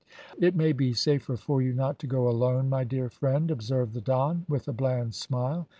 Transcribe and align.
"It 0.39 0.55
may 0.55 0.71
be 0.71 0.93
safer 0.95 1.37
for 1.37 1.61
you 1.61 1.73
not 1.73 1.99
to 1.99 2.07
go 2.07 2.27
alone, 2.27 2.69
my 2.69 2.83
dear 2.83 3.07
friend," 3.07 3.51
observed 3.51 3.93
the 3.93 4.01
Don, 4.01 4.47
with 4.49 4.67
a 4.67 4.73
bland 4.73 5.13
smile. 5.13 5.67